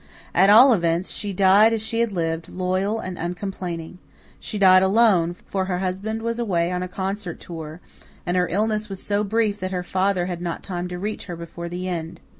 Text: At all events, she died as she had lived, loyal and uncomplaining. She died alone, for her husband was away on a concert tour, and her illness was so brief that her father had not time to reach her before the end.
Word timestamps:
At 0.33 0.49
all 0.49 0.73
events, 0.73 1.11
she 1.11 1.31
died 1.31 1.73
as 1.73 1.81
she 1.85 1.99
had 1.99 2.11
lived, 2.11 2.49
loyal 2.49 2.99
and 2.99 3.19
uncomplaining. 3.19 3.99
She 4.39 4.57
died 4.57 4.81
alone, 4.81 5.35
for 5.45 5.65
her 5.65 5.77
husband 5.77 6.23
was 6.23 6.39
away 6.39 6.71
on 6.71 6.81
a 6.81 6.87
concert 6.87 7.39
tour, 7.39 7.81
and 8.25 8.35
her 8.35 8.47
illness 8.49 8.89
was 8.89 8.99
so 8.99 9.23
brief 9.23 9.59
that 9.59 9.69
her 9.69 9.83
father 9.83 10.25
had 10.25 10.41
not 10.41 10.63
time 10.63 10.87
to 10.87 10.97
reach 10.97 11.25
her 11.25 11.35
before 11.35 11.69
the 11.69 11.87
end. 11.87 12.19